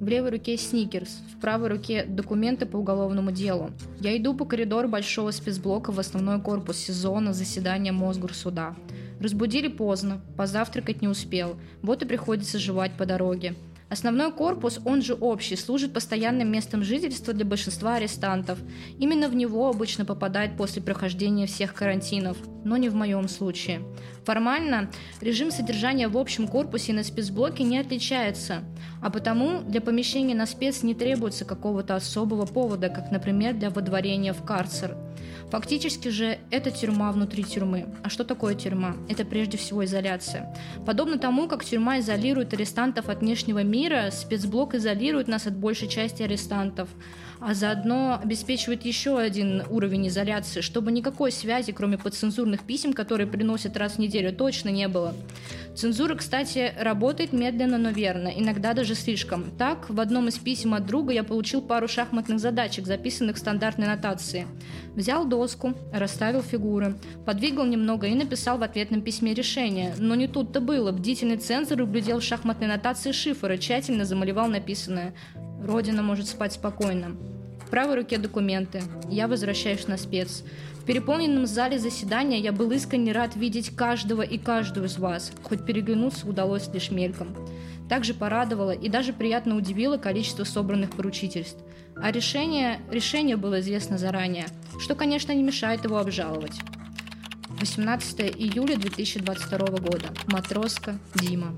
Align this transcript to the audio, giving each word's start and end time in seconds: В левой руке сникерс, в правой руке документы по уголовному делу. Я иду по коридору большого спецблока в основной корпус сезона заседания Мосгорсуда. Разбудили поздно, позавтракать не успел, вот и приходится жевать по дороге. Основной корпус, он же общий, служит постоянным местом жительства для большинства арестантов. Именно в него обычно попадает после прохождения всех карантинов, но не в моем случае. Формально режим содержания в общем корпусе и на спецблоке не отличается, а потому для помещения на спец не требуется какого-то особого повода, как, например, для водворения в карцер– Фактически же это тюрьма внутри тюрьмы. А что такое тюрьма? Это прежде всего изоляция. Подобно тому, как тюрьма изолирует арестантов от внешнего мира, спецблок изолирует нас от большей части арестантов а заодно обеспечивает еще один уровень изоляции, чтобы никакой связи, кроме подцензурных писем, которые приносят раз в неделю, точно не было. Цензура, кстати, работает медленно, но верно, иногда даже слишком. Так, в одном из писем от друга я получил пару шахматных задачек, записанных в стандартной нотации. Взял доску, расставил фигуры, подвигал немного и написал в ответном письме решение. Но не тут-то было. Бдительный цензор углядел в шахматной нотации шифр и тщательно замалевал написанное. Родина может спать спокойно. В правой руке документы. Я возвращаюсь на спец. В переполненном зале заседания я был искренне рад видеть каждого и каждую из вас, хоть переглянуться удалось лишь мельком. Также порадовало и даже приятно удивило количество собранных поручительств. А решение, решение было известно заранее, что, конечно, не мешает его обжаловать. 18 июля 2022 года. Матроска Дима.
В 0.00 0.08
левой 0.08 0.30
руке 0.30 0.56
сникерс, 0.56 1.20
в 1.30 1.40
правой 1.42 1.68
руке 1.68 2.06
документы 2.08 2.64
по 2.64 2.78
уголовному 2.78 3.32
делу. 3.32 3.70
Я 4.00 4.16
иду 4.16 4.34
по 4.34 4.46
коридору 4.46 4.88
большого 4.88 5.30
спецблока 5.30 5.92
в 5.92 6.00
основной 6.00 6.40
корпус 6.40 6.78
сезона 6.78 7.34
заседания 7.34 7.92
Мосгорсуда. 7.92 8.74
Разбудили 9.20 9.68
поздно, 9.68 10.22
позавтракать 10.38 11.02
не 11.02 11.08
успел, 11.08 11.56
вот 11.82 12.00
и 12.00 12.06
приходится 12.06 12.58
жевать 12.58 12.92
по 12.96 13.04
дороге. 13.04 13.54
Основной 13.90 14.32
корпус, 14.32 14.80
он 14.84 15.02
же 15.02 15.14
общий, 15.14 15.56
служит 15.56 15.92
постоянным 15.92 16.50
местом 16.50 16.84
жительства 16.84 17.34
для 17.34 17.44
большинства 17.44 17.96
арестантов. 17.96 18.60
Именно 19.00 19.28
в 19.28 19.34
него 19.34 19.68
обычно 19.68 20.04
попадает 20.04 20.56
после 20.56 20.80
прохождения 20.80 21.46
всех 21.46 21.74
карантинов, 21.74 22.36
но 22.64 22.76
не 22.76 22.88
в 22.88 22.94
моем 22.94 23.28
случае. 23.28 23.82
Формально 24.24 24.92
режим 25.20 25.50
содержания 25.50 26.06
в 26.06 26.16
общем 26.16 26.46
корпусе 26.46 26.92
и 26.92 26.94
на 26.94 27.02
спецблоке 27.02 27.64
не 27.64 27.78
отличается, 27.78 28.62
а 29.00 29.10
потому 29.10 29.60
для 29.62 29.80
помещения 29.80 30.34
на 30.34 30.46
спец 30.46 30.82
не 30.82 30.94
требуется 30.94 31.44
какого-то 31.44 31.96
особого 31.96 32.46
повода, 32.46 32.88
как, 32.88 33.10
например, 33.10 33.54
для 33.54 33.70
водворения 33.70 34.32
в 34.32 34.44
карцер– 34.44 34.96
Фактически 35.50 36.08
же 36.08 36.38
это 36.50 36.70
тюрьма 36.70 37.10
внутри 37.10 37.42
тюрьмы. 37.42 37.86
А 38.04 38.08
что 38.08 38.22
такое 38.22 38.54
тюрьма? 38.54 38.96
Это 39.08 39.24
прежде 39.24 39.58
всего 39.58 39.84
изоляция. 39.84 40.54
Подобно 40.86 41.18
тому, 41.18 41.48
как 41.48 41.64
тюрьма 41.64 41.98
изолирует 41.98 42.54
арестантов 42.54 43.08
от 43.08 43.20
внешнего 43.20 43.64
мира, 43.64 44.10
спецблок 44.12 44.76
изолирует 44.76 45.26
нас 45.26 45.48
от 45.48 45.56
большей 45.56 45.88
части 45.88 46.22
арестантов 46.22 46.88
а 47.40 47.54
заодно 47.54 48.20
обеспечивает 48.22 48.84
еще 48.84 49.18
один 49.18 49.62
уровень 49.70 50.08
изоляции, 50.08 50.60
чтобы 50.60 50.92
никакой 50.92 51.32
связи, 51.32 51.72
кроме 51.72 51.96
подцензурных 51.96 52.62
писем, 52.64 52.92
которые 52.92 53.26
приносят 53.26 53.76
раз 53.76 53.94
в 53.94 53.98
неделю, 53.98 54.32
точно 54.32 54.68
не 54.68 54.88
было. 54.88 55.14
Цензура, 55.74 56.14
кстати, 56.14 56.72
работает 56.78 57.32
медленно, 57.32 57.78
но 57.78 57.90
верно, 57.90 58.28
иногда 58.28 58.74
даже 58.74 58.94
слишком. 58.94 59.50
Так, 59.56 59.88
в 59.88 60.00
одном 60.00 60.28
из 60.28 60.36
писем 60.38 60.74
от 60.74 60.86
друга 60.86 61.12
я 61.12 61.22
получил 61.22 61.62
пару 61.62 61.88
шахматных 61.88 62.40
задачек, 62.40 62.86
записанных 62.86 63.36
в 63.36 63.38
стандартной 63.38 63.86
нотации. 63.86 64.46
Взял 64.94 65.24
доску, 65.24 65.74
расставил 65.92 66.42
фигуры, 66.42 66.96
подвигал 67.24 67.66
немного 67.66 68.06
и 68.08 68.14
написал 68.14 68.58
в 68.58 68.62
ответном 68.62 69.02
письме 69.02 69.32
решение. 69.32 69.94
Но 69.98 70.14
не 70.14 70.26
тут-то 70.26 70.60
было. 70.60 70.92
Бдительный 70.92 71.36
цензор 71.36 71.82
углядел 71.82 72.20
в 72.20 72.24
шахматной 72.24 72.66
нотации 72.66 73.12
шифр 73.12 73.52
и 73.52 73.58
тщательно 73.58 74.04
замалевал 74.04 74.48
написанное. 74.48 75.14
Родина 75.64 76.02
может 76.02 76.26
спать 76.26 76.52
спокойно. 76.52 77.16
В 77.70 77.72
правой 77.72 77.94
руке 77.94 78.18
документы. 78.18 78.82
Я 79.08 79.28
возвращаюсь 79.28 79.86
на 79.86 79.96
спец. 79.96 80.42
В 80.80 80.84
переполненном 80.84 81.46
зале 81.46 81.78
заседания 81.78 82.40
я 82.40 82.50
был 82.50 82.72
искренне 82.72 83.12
рад 83.12 83.36
видеть 83.36 83.76
каждого 83.76 84.22
и 84.22 84.38
каждую 84.38 84.86
из 84.86 84.98
вас, 84.98 85.30
хоть 85.44 85.64
переглянуться 85.64 86.26
удалось 86.26 86.66
лишь 86.74 86.90
мельком. 86.90 87.28
Также 87.88 88.12
порадовало 88.12 88.72
и 88.72 88.88
даже 88.88 89.12
приятно 89.12 89.54
удивило 89.54 89.98
количество 89.98 90.42
собранных 90.42 90.90
поручительств. 90.90 91.62
А 91.94 92.10
решение, 92.10 92.80
решение 92.90 93.36
было 93.36 93.60
известно 93.60 93.98
заранее, 93.98 94.46
что, 94.80 94.96
конечно, 94.96 95.30
не 95.30 95.44
мешает 95.44 95.84
его 95.84 95.98
обжаловать. 95.98 96.58
18 97.50 98.20
июля 98.36 98.74
2022 98.74 99.58
года. 99.78 100.08
Матроска 100.26 100.98
Дима. 101.14 101.54